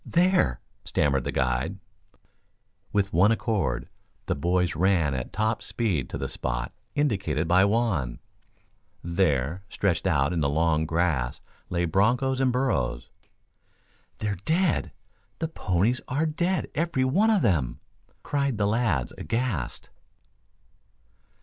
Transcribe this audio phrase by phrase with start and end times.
[0.03, 1.77] There!" stammered the guide.
[2.91, 3.87] With one accord
[4.25, 8.17] the boys ran at top speed to the spot indicated by Juan.
[9.03, 13.09] There, stretched out in the long grass lay bronchos and burros.
[14.17, 14.91] "They're dead,
[15.37, 17.79] the ponies are dead, every one of them!"
[18.23, 19.91] cried the lads aghast.